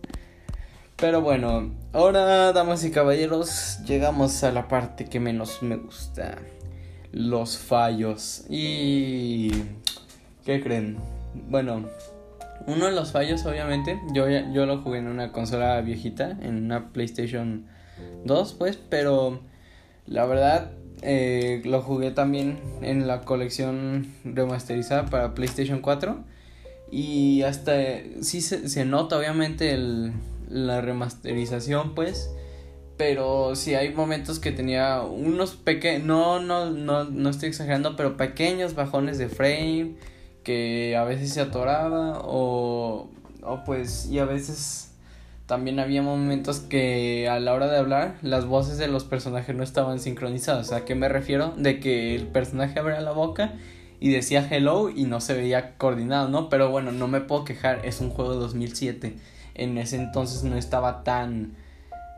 Pero 0.96 1.20
bueno, 1.20 1.74
ahora 1.92 2.52
damas 2.52 2.82
y 2.84 2.90
caballeros, 2.90 3.80
llegamos 3.84 4.42
a 4.44 4.52
la 4.52 4.66
parte 4.66 5.04
que 5.04 5.20
menos 5.20 5.62
me 5.62 5.76
gusta. 5.76 6.38
Los 7.12 7.58
fallos. 7.58 8.44
Y... 8.48 9.50
¿Qué 10.44 10.62
creen? 10.62 10.96
Bueno, 11.48 11.88
uno 12.66 12.86
de 12.86 12.92
los 12.92 13.12
fallos, 13.12 13.44
obviamente, 13.44 14.00
yo, 14.14 14.26
yo 14.28 14.64
lo 14.64 14.80
jugué 14.80 14.98
en 14.98 15.08
una 15.08 15.32
consola 15.32 15.80
viejita, 15.82 16.30
en 16.40 16.64
una 16.64 16.92
PlayStation 16.92 17.66
2, 18.24 18.54
pues, 18.54 18.78
pero 18.88 19.40
la 20.06 20.24
verdad 20.24 20.70
eh, 21.02 21.62
lo 21.64 21.82
jugué 21.82 22.10
también 22.10 22.58
en 22.80 23.06
la 23.06 23.20
colección 23.20 24.14
remasterizada 24.24 25.06
para 25.06 25.34
PlayStation 25.34 25.80
4 25.80 26.24
y 26.90 27.42
hasta 27.42 27.74
sí 28.20 28.40
se, 28.40 28.84
nota 28.84 29.18
obviamente 29.18 29.72
el, 29.72 30.12
la 30.48 30.80
remasterización, 30.80 31.94
pues, 31.94 32.30
pero 32.96 33.54
sí 33.54 33.74
hay 33.74 33.92
momentos 33.92 34.38
que 34.38 34.52
tenía 34.52 35.02
unos 35.02 35.56
pequeños, 35.56 36.04
no, 36.04 36.40
no, 36.40 36.70
no, 36.70 37.04
no 37.04 37.30
estoy 37.30 37.50
exagerando, 37.50 37.96
pero 37.96 38.16
pequeños 38.16 38.74
bajones 38.74 39.18
de 39.18 39.28
frame 39.28 39.96
que 40.44 40.96
a 40.96 41.04
veces 41.04 41.32
se 41.32 41.40
atoraba 41.40 42.20
o, 42.24 43.10
o 43.42 43.64
pues 43.64 44.06
y 44.06 44.18
a 44.18 44.24
veces 44.24 44.86
también 45.46 45.78
había 45.78 46.02
momentos 46.02 46.60
que 46.60 47.28
a 47.28 47.38
la 47.38 47.54
hora 47.54 47.68
de 47.68 47.78
hablar 47.78 48.16
las 48.22 48.46
voces 48.46 48.78
de 48.78 48.88
los 48.88 49.04
personajes 49.04 49.54
no 49.54 49.62
estaban 49.62 50.00
sincronizadas. 50.00 50.72
¿A 50.72 50.84
qué 50.84 50.94
me 50.94 51.08
refiero? 51.08 51.54
De 51.56 51.78
que 51.78 52.16
el 52.16 52.26
personaje 52.26 52.78
abría 52.80 53.00
la 53.00 53.12
boca 53.12 53.54
y 54.00 54.10
decía 54.10 54.46
hello 54.50 54.90
y 54.90 55.04
no 55.04 55.20
se 55.20 55.34
veía 55.34 55.76
coordinado, 55.78 56.28
¿no? 56.28 56.48
Pero 56.48 56.70
bueno, 56.70 56.90
no 56.92 57.06
me 57.06 57.20
puedo 57.20 57.44
quejar, 57.44 57.84
es 57.84 58.00
un 58.00 58.10
juego 58.10 58.32
de 58.32 58.40
2007. 58.40 59.16
En 59.56 59.78
ese 59.78 59.96
entonces 59.96 60.44
no 60.44 60.56
estaba 60.56 61.02
tan 61.02 61.56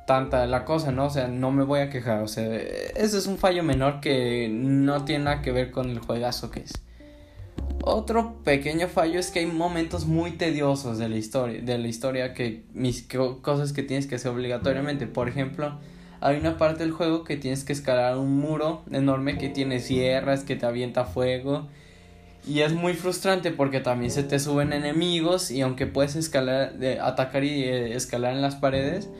tanta 0.09 0.47
la 0.47 0.65
cosa, 0.65 0.91
¿no? 0.91 1.05
O 1.07 1.11
sea, 1.11 1.29
no 1.29 1.51
me 1.51 1.65
voy 1.65 1.81
a 1.81 1.91
quejar, 1.91 2.23
o 2.23 2.29
sea, 2.29 2.57
ese 2.57 3.19
es 3.19 3.27
un 3.27 3.37
fallo 3.37 3.63
menor 3.63 4.01
que 4.01 4.49
no 4.51 5.05
tiene 5.05 5.25
nada 5.25 5.43
que 5.43 5.53
ver 5.53 5.71
con 5.71 5.91
el 5.91 5.99
juegazo 5.99 6.51
que 6.51 6.61
es. 6.61 6.73
Otro 7.83 8.37
pequeño 8.43 8.89
fallo 8.89 9.21
es 9.21 9.31
que 9.31 9.41
hay 9.41 9.47
momentos 9.47 10.07
muy 10.07 10.33
tediosos 10.33 10.99
de 10.99 11.11
la 11.11 11.17
historia, 11.17 11.61
de 11.61 11.79
la 11.79 11.89
historia 11.89 12.33
que 12.33 12.65
mis 12.73 13.07
cosas 13.43 13.75
que 13.75 13.83
tienes 13.83 14.07
que 14.07 14.15
hacer 14.15 14.31
obligatoriamente. 14.31 15.07
Por 15.07 15.29
ejemplo, 15.29 15.79
hay 16.21 16.39
una 16.39 16.57
parte 16.57 16.85
del 16.85 16.93
juego 16.93 17.25
que 17.25 17.37
tienes 17.37 17.65
que 17.65 17.73
escalar 17.73 18.17
un 18.17 18.37
muro 18.39 18.83
enorme 18.91 19.39
que 19.39 19.49
tiene 19.49 19.79
sierras, 19.79 20.43
que 20.43 20.57
te 20.57 20.67
avienta 20.67 21.05
fuego. 21.05 21.69
Y 22.47 22.61
es 22.61 22.73
muy 22.73 22.95
frustrante 22.95 23.51
porque 23.51 23.81
también 23.81 24.11
se 24.11 24.23
te 24.23 24.39
suben 24.39 24.73
enemigos 24.73 25.51
y 25.51 25.61
aunque 25.61 25.87
puedes 25.87 26.17
escalar, 26.17 26.75
atacar 27.03 27.45
y 27.45 27.65
eh, 27.65 27.95
escalar 27.95 28.35
en 28.35 28.41
las 28.41 28.57
paredes, 28.57 29.11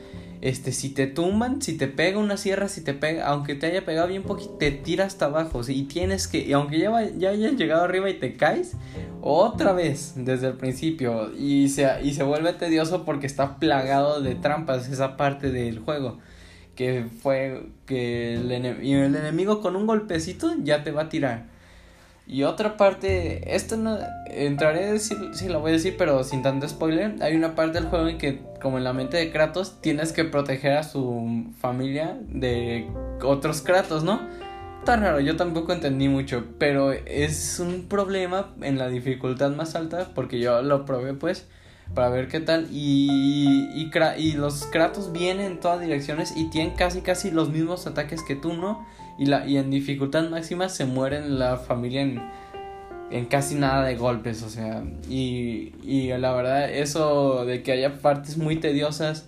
este, 0.41 0.71
si 0.71 0.89
te 0.89 1.05
tumban, 1.05 1.61
si 1.61 1.77
te 1.77 1.87
pega 1.87 2.17
una 2.17 2.37
sierra, 2.37 2.69
si 2.69 2.81
te 2.81 2.93
pega, 2.93 3.27
aunque 3.27 3.55
te 3.55 3.67
haya 3.67 3.83
pegado 3.83 4.07
bien 4.07 4.23
poquito, 4.23 4.53
te 4.53 4.71
tira 4.71 5.05
hasta 5.05 5.25
abajo. 5.25 5.61
Y 5.67 5.83
tienes 5.83 6.27
que, 6.27 6.39
y 6.39 6.53
aunque 6.53 6.79
ya, 6.79 6.91
ya 7.17 7.31
hayas 7.31 7.53
llegado 7.53 7.83
arriba 7.83 8.09
y 8.09 8.19
te 8.19 8.35
caes, 8.35 8.77
otra 9.21 9.73
vez 9.73 10.13
desde 10.15 10.47
el 10.47 10.53
principio. 10.53 11.33
Y 11.37 11.69
se, 11.69 11.87
y 12.03 12.13
se 12.13 12.23
vuelve 12.23 12.53
tedioso 12.53 13.03
porque 13.03 13.27
está 13.27 13.57
plagado 13.57 14.21
de 14.21 14.35
trampas 14.35 14.89
esa 14.89 15.17
parte 15.17 15.51
del 15.51 15.79
juego. 15.79 16.19
Que 16.75 17.05
fue 17.21 17.67
que 17.85 18.35
el, 18.35 18.51
el 18.51 19.15
enemigo 19.15 19.61
con 19.61 19.75
un 19.75 19.85
golpecito 19.85 20.55
ya 20.63 20.83
te 20.83 20.91
va 20.91 21.03
a 21.03 21.09
tirar. 21.09 21.58
Y 22.31 22.43
otra 22.43 22.77
parte, 22.77 23.55
esto 23.55 23.75
no 23.75 23.97
entraré 24.27 24.85
a 24.85 24.93
decir, 24.93 25.17
sí 25.33 25.49
lo 25.49 25.61
voy 25.61 25.71
a 25.71 25.73
decir, 25.73 25.95
pero 25.97 26.23
sin 26.23 26.43
tanto 26.43 26.69
spoiler. 26.69 27.15
Hay 27.23 27.35
una 27.35 27.55
parte 27.55 27.79
del 27.79 27.89
juego 27.89 28.07
en 28.07 28.19
que, 28.19 28.43
como 28.61 28.77
en 28.77 28.83
la 28.83 28.93
mente 28.93 29.17
de 29.17 29.31
Kratos, 29.31 29.81
tienes 29.81 30.13
que 30.13 30.25
proteger 30.25 30.73
a 30.73 30.83
su 30.83 31.47
familia 31.59 32.19
de 32.27 32.87
otros 33.23 33.63
Kratos, 33.63 34.03
¿no? 34.03 34.21
Está 34.77 34.97
raro, 34.97 35.19
yo 35.21 35.37
tampoco 35.37 35.73
entendí 35.73 36.07
mucho, 36.07 36.45
pero 36.59 36.91
es 36.91 37.59
un 37.59 37.87
problema 37.89 38.53
en 38.61 38.77
la 38.77 38.89
dificultad 38.89 39.49
más 39.49 39.73
alta, 39.73 40.11
porque 40.13 40.39
yo 40.39 40.61
lo 40.61 40.85
probé 40.85 41.15
pues, 41.15 41.47
para 41.95 42.09
ver 42.09 42.27
qué 42.27 42.41
tal. 42.41 42.67
Y, 42.71 43.71
y, 43.73 43.91
y 44.19 44.33
los 44.33 44.67
Kratos 44.67 45.11
vienen 45.11 45.47
en 45.53 45.59
todas 45.59 45.81
direcciones 45.81 46.37
y 46.37 46.51
tienen 46.51 46.75
casi 46.75 47.01
casi 47.01 47.31
los 47.31 47.49
mismos 47.49 47.87
ataques 47.87 48.21
que 48.21 48.35
tú, 48.35 48.53
¿no? 48.53 48.85
Y, 49.19 49.25
la, 49.25 49.45
y 49.45 49.57
en 49.57 49.69
dificultad 49.69 50.29
máxima 50.29 50.69
se 50.69 50.85
mueren 50.85 51.37
la 51.37 51.57
familia 51.57 52.01
en, 52.01 52.21
en 53.11 53.25
casi 53.25 53.55
nada 53.55 53.83
de 53.83 53.95
golpes, 53.95 54.43
o 54.43 54.49
sea, 54.49 54.83
y, 55.09 55.73
y 55.83 56.07
la 56.17 56.33
verdad 56.33 56.69
eso 56.69 57.45
de 57.45 57.61
que 57.61 57.73
haya 57.73 57.99
partes 57.99 58.37
muy 58.37 58.55
tediosas 58.55 59.27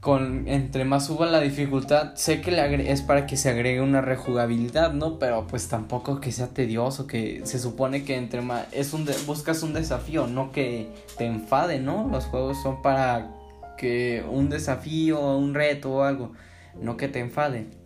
con 0.00 0.48
entre 0.48 0.84
más 0.84 1.06
suba 1.06 1.24
la 1.26 1.40
dificultad, 1.40 2.14
sé 2.14 2.42
que 2.42 2.50
le 2.50 2.92
es 2.92 3.00
para 3.00 3.26
que 3.26 3.38
se 3.38 3.48
agregue 3.48 3.80
una 3.80 4.02
rejugabilidad, 4.02 4.92
¿no? 4.92 5.18
Pero 5.18 5.46
pues 5.46 5.68
tampoco 5.68 6.20
que 6.20 6.30
sea 6.30 6.48
tedioso, 6.48 7.06
que 7.06 7.40
se 7.44 7.58
supone 7.58 8.04
que 8.04 8.16
entre 8.16 8.42
más 8.42 8.66
es 8.70 8.92
un 8.92 9.08
buscas 9.26 9.62
un 9.62 9.72
desafío, 9.72 10.26
no 10.26 10.52
que 10.52 10.88
te 11.16 11.24
enfade, 11.24 11.80
¿no? 11.80 12.06
Los 12.12 12.26
juegos 12.26 12.62
son 12.62 12.82
para 12.82 13.30
que 13.78 14.22
un 14.30 14.50
desafío, 14.50 15.38
un 15.38 15.54
reto 15.54 15.90
o 15.90 16.02
algo, 16.02 16.32
no 16.78 16.98
que 16.98 17.08
te 17.08 17.20
enfade. 17.20 17.83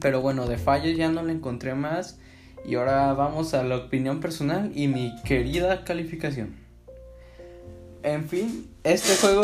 Pero 0.00 0.20
bueno, 0.20 0.46
de 0.46 0.58
fallos 0.58 0.96
ya 0.96 1.08
no 1.08 1.22
le 1.22 1.32
encontré 1.32 1.74
más. 1.74 2.18
Y 2.64 2.74
ahora 2.74 3.12
vamos 3.14 3.54
a 3.54 3.62
la 3.64 3.76
opinión 3.76 4.20
personal 4.20 4.70
y 4.74 4.86
mi 4.86 5.14
querida 5.24 5.84
calificación. 5.84 6.56
En 8.02 8.28
fin, 8.28 8.68
este 8.84 9.16
juego 9.16 9.42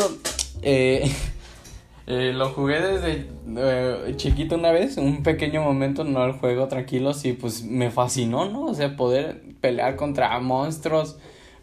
eh, 0.61 1.11
eh, 2.07 2.31
lo 2.33 2.49
jugué 2.49 2.81
desde 2.81 3.27
eh, 3.55 4.13
chiquito 4.15 4.55
una 4.55 4.71
vez, 4.71 4.97
un 4.97 5.23
pequeño 5.23 5.61
momento, 5.61 6.03
no 6.03 6.25
el 6.25 6.33
juego 6.33 6.67
tranquilo, 6.67 7.13
sí, 7.13 7.33
pues 7.33 7.63
me 7.63 7.91
fascinó, 7.91 8.49
¿no? 8.49 8.65
O 8.65 8.73
sea, 8.73 8.95
poder 8.95 9.41
pelear 9.61 9.95
contra 9.95 10.39
monstruos 10.39 11.17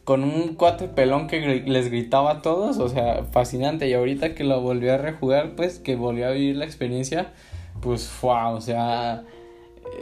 con 0.05 0.23
un 0.23 0.55
cuate 0.55 0.87
pelón 0.87 1.27
que 1.27 1.41
les 1.41 1.91
gritaba 1.91 2.33
a 2.33 2.43
todos, 2.43 2.79
o 2.79 2.89
sea, 2.89 3.25
fascinante. 3.33 3.89
Y 3.89 3.95
ahorita 3.95 4.35
que 4.35 4.45
lo 4.45 4.61
volví 4.61 4.89
a 4.89 4.99
rejugar, 4.99 5.57
pues 5.57 5.79
que 5.79 5.97
volví 5.97 6.23
a 6.23 6.31
vivir 6.31 6.57
la 6.57 6.67
experiencia, 6.67 7.33
pues, 7.85 8.11
wow, 8.23 8.55
o 8.55 8.61
sea, 8.63 9.25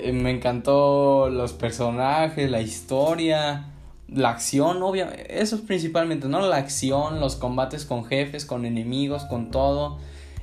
eh, 0.01 0.13
me 0.13 0.31
encantó 0.31 1.29
los 1.29 1.53
personajes, 1.53 2.49
la 2.51 2.61
historia, 2.61 3.67
la 4.09 4.31
acción, 4.31 4.83
obviamente, 4.83 5.41
eso 5.43 5.57
es 5.57 5.63
principalmente, 5.63 6.29
¿no? 6.29 6.41
La 6.47 6.59
acción, 6.59 7.19
los 7.19 7.35
combates 7.37 7.85
con 7.85 8.05
jefes, 8.05 8.47
con 8.47 8.65
enemigos, 8.65 9.25
con 9.25 9.51
todo. 9.51 9.99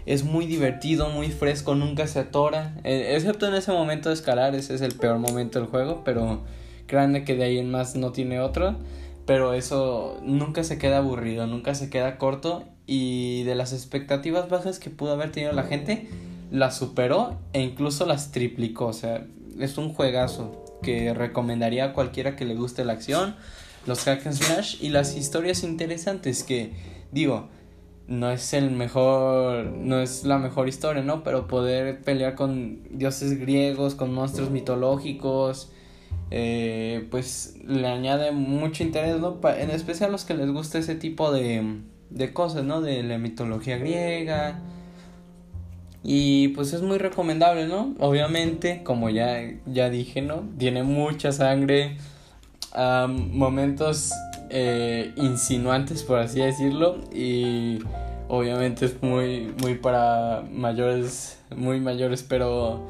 Es 0.06 0.24
muy 0.26 0.48
divertido, 0.48 1.10
muy 1.10 1.30
fresco, 1.30 1.76
nunca 1.76 2.08
se 2.08 2.20
atora. 2.20 2.76
Eh, 2.84 3.14
excepto 3.16 3.48
en 3.48 3.56
ese 3.56 3.72
momento 3.72 4.10
de 4.10 4.16
escalar, 4.16 4.54
ese 4.56 4.76
es 4.76 4.82
el 4.82 4.96
peor 4.96 5.18
momento 5.20 5.60
del 5.60 5.70
juego, 5.70 6.02
pero 6.04 6.42
créanme 6.88 7.24
que 7.24 7.36
de 7.36 7.44
ahí 7.46 7.58
en 7.58 7.72
más 7.72 7.96
no 7.96 8.12
tiene 8.12 8.40
otro. 8.42 8.76
pero 9.30 9.54
eso 9.54 10.18
nunca 10.24 10.64
se 10.64 10.80
queda 10.80 10.98
aburrido, 10.98 11.46
nunca 11.46 11.76
se 11.76 11.92
queda 11.92 12.18
corto 12.18 12.64
y 12.88 13.44
de 13.44 13.54
las 13.54 13.74
expectativas 13.74 14.50
bajas 14.50 14.80
que 14.80 14.90
pudo 14.90 15.12
haber 15.12 15.32
tenido 15.32 15.52
la 15.54 15.62
gente, 15.62 16.10
las 16.52 16.78
superó 16.78 17.40
e 17.54 17.62
incluso 17.62 18.06
las 18.06 18.32
triplicó, 18.32 18.88
o 18.88 18.94
sea, 18.94 19.26
es 19.60 19.78
un 19.78 19.94
juegazo 19.94 20.64
que 20.82 21.14
recomendaría 21.14 21.86
a 21.86 21.94
cualquiera 21.94 22.36
que 22.36 22.46
le 22.46 22.56
guste 22.56 22.86
la 22.86 22.94
acción, 22.94 23.36
los 23.86 24.04
hack 24.04 24.26
and 24.28 24.38
y 24.80 24.90
las 24.90 25.16
historias 25.16 25.64
interesantes 25.64 26.44
que 26.44 26.74
digo, 27.12 27.50
no 28.08 28.32
es 28.32 28.54
el 28.54 28.72
mejor, 28.72 29.66
no 29.66 30.02
es 30.02 30.24
la 30.24 30.40
mejor 30.40 30.68
historia, 30.68 31.04
¿no? 31.04 31.24
Pero 31.24 31.48
poder 31.48 32.02
pelear 32.02 32.36
con 32.36 32.82
dioses 32.90 33.40
griegos, 33.40 33.94
con 33.94 34.14
monstruos 34.14 34.50
mitológicos, 34.50 35.72
eh, 36.32 37.08
pues 37.12 37.58
le 37.66 37.88
añade 37.88 38.32
mucho 38.32 38.84
interés, 38.84 39.20
¿no? 39.20 39.40
En 39.58 39.70
especial 39.70 40.10
a 40.10 40.12
los 40.12 40.26
que 40.26 40.34
les 40.34 40.50
gusta 40.52 40.80
ese 40.80 40.96
tipo 40.96 41.32
de, 41.32 41.82
de 42.10 42.34
cosas, 42.34 42.64
¿no? 42.64 42.82
De 42.82 43.04
la 43.04 43.20
mitología 43.20 43.78
griega. 43.78 44.60
Y 46.04 46.50
pues 46.50 46.74
es 46.74 46.82
muy 46.82 46.98
recomendable, 46.98 47.68
¿no? 47.68 47.94
Obviamente, 48.00 48.84
como 48.84 49.10
ya, 49.10 49.40
ya 49.66 49.90
dije, 49.90 50.22
¿no? 50.22 50.44
Tiene 50.58 50.84
mucha 50.84 51.32
sangre, 51.32 51.98
momentos 52.76 54.14
eh, 54.50 55.12
insinuantes, 55.18 56.04
por 56.04 56.20
así 56.20 56.40
decirlo, 56.40 57.00
y 57.14 57.80
obviamente 58.28 58.86
es 58.86 59.02
muy, 59.02 59.54
muy 59.62 59.76
para 59.76 60.44
mayores, 60.52 61.40
muy 61.56 61.80
mayores, 61.80 62.24
pero 62.24 62.88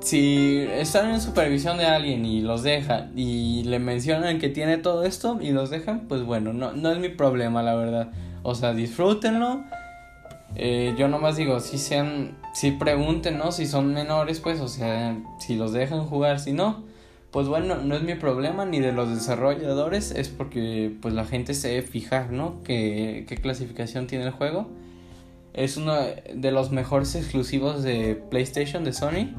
si 0.00 0.58
están 0.70 1.10
en 1.10 1.20
supervisión 1.20 1.78
de 1.78 1.86
alguien 1.86 2.24
y 2.24 2.40
los 2.40 2.62
dejan 2.62 3.12
y 3.16 3.64
le 3.64 3.78
mencionan 3.78 4.38
que 4.38 4.48
tiene 4.48 4.78
todo 4.78 5.04
esto 5.04 5.38
y 5.40 5.50
los 5.50 5.70
dejan, 5.70 6.06
pues 6.08 6.22
bueno, 6.22 6.52
no, 6.52 6.72
no 6.72 6.92
es 6.92 6.98
mi 6.98 7.08
problema, 7.08 7.62
la 7.62 7.74
verdad. 7.74 8.12
O 8.42 8.54
sea, 8.54 8.72
disfrútenlo. 8.72 9.64
Eh, 10.58 10.94
yo 10.96 11.08
nomás 11.08 11.36
digo, 11.36 11.60
si 11.60 11.76
sean, 11.76 12.38
si 12.54 12.70
pregunten, 12.70 13.36
¿no? 13.36 13.52
Si 13.52 13.66
son 13.66 13.92
menores, 13.92 14.40
pues, 14.40 14.60
o 14.60 14.68
sea, 14.68 15.16
si 15.38 15.54
los 15.56 15.72
dejan 15.72 16.06
jugar, 16.06 16.40
si 16.40 16.52
no, 16.52 16.84
pues 17.30 17.48
bueno, 17.48 17.76
no 17.76 17.94
es 17.94 18.02
mi 18.02 18.14
problema 18.14 18.64
ni 18.64 18.80
de 18.80 18.92
los 18.92 19.10
desarrolladores, 19.10 20.12
es 20.12 20.28
porque 20.30 20.96
pues 21.02 21.12
la 21.12 21.26
gente 21.26 21.52
se 21.52 21.68
debe 21.68 21.82
fijar, 21.82 22.32
¿no? 22.32 22.62
¿Qué, 22.64 23.26
qué 23.28 23.36
clasificación 23.36 24.06
tiene 24.06 24.24
el 24.24 24.30
juego? 24.30 24.68
Es 25.52 25.76
uno 25.76 25.94
de 26.34 26.52
los 26.52 26.70
mejores 26.70 27.14
exclusivos 27.14 27.82
de 27.82 28.14
PlayStation, 28.30 28.84
de 28.84 28.92
Sony. 28.92 29.34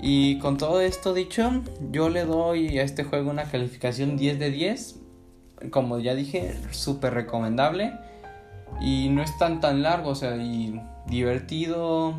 Y 0.00 0.38
con 0.38 0.58
todo 0.58 0.80
esto 0.80 1.14
dicho, 1.14 1.62
yo 1.90 2.08
le 2.08 2.24
doy 2.24 2.78
a 2.78 2.82
este 2.82 3.04
juego 3.04 3.30
una 3.30 3.44
calificación 3.44 4.16
10 4.16 4.38
de 4.38 4.50
10. 4.50 5.00
Como 5.70 5.98
ya 6.00 6.14
dije, 6.14 6.54
súper 6.70 7.14
recomendable. 7.14 7.92
Y 8.82 9.08
no 9.10 9.22
es 9.22 9.36
tan 9.38 9.60
tan 9.60 9.82
largo, 9.82 10.10
o 10.10 10.14
sea, 10.14 10.36
y 10.36 10.80
divertido. 11.06 12.14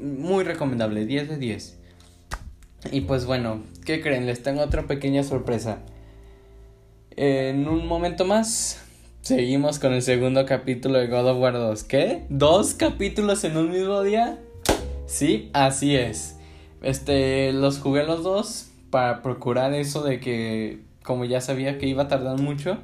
Muy 0.00 0.44
recomendable, 0.44 1.06
10 1.06 1.28
de 1.30 1.36
10. 1.38 1.78
Y 2.92 3.00
pues 3.02 3.26
bueno, 3.26 3.62
¿qué 3.84 4.00
creen? 4.00 4.26
Les 4.26 4.42
tengo 4.42 4.62
otra 4.62 4.86
pequeña 4.86 5.22
sorpresa. 5.22 5.78
En 7.16 7.66
un 7.66 7.86
momento 7.86 8.24
más, 8.24 8.82
seguimos 9.22 9.78
con 9.78 9.94
el 9.94 10.02
segundo 10.02 10.44
capítulo 10.44 10.98
de 10.98 11.06
God 11.06 11.30
of 11.30 11.38
War 11.38 11.54
2. 11.54 11.84
¿Qué? 11.84 12.24
¿Dos 12.28 12.74
capítulos 12.74 13.42
en 13.44 13.56
un 13.56 13.70
mismo 13.70 14.02
día? 14.02 14.38
Sí, 15.06 15.50
así 15.54 15.96
es. 15.96 16.36
Este, 16.82 17.52
los 17.52 17.78
jugué 17.78 18.04
los 18.04 18.22
dos 18.22 18.70
para 18.90 19.22
procurar 19.22 19.72
eso 19.72 20.02
de 20.02 20.20
que, 20.20 20.80
como 21.02 21.24
ya 21.24 21.40
sabía 21.40 21.78
que 21.78 21.86
iba 21.86 22.04
a 22.04 22.08
tardar 22.08 22.38
mucho, 22.38 22.78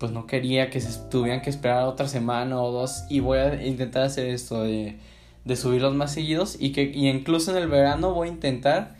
pues 0.00 0.12
no 0.12 0.26
quería 0.26 0.70
que 0.70 0.80
se 0.80 0.98
tuvieran 1.10 1.42
que 1.42 1.50
esperar 1.50 1.84
otra 1.84 2.08
semana 2.08 2.60
o 2.60 2.72
dos. 2.72 3.04
Y 3.10 3.20
voy 3.20 3.38
a 3.38 3.64
intentar 3.64 4.02
hacer 4.02 4.26
esto 4.26 4.62
de, 4.62 4.96
de 5.44 5.56
subirlos 5.56 5.94
más 5.94 6.12
seguidos. 6.12 6.56
Y 6.58 6.72
que 6.72 6.84
y 6.84 7.08
incluso 7.08 7.50
en 7.52 7.58
el 7.62 7.68
verano 7.68 8.14
voy 8.14 8.28
a 8.28 8.32
intentar 8.32 8.96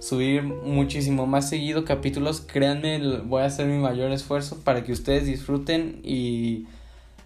subir 0.00 0.42
muchísimo 0.42 1.26
más 1.26 1.48
seguido 1.48 1.84
capítulos. 1.84 2.40
Créanme, 2.40 3.18
voy 3.20 3.42
a 3.42 3.46
hacer 3.46 3.66
mi 3.66 3.78
mayor 3.78 4.10
esfuerzo 4.10 4.58
para 4.64 4.82
que 4.82 4.92
ustedes 4.92 5.24
disfruten 5.24 6.00
y 6.02 6.66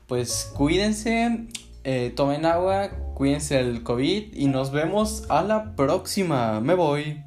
pues 0.07 0.53
cuídense, 0.55 1.47
eh, 1.85 2.13
tomen 2.15 2.45
agua, 2.45 2.91
cuídense 3.15 3.57
del 3.57 3.83
COVID 3.83 4.35
y 4.35 4.47
nos 4.49 4.71
vemos 4.71 5.25
a 5.31 5.43
la 5.43 5.75
próxima. 5.77 6.61
Me 6.61 6.75
voy. 6.75 7.24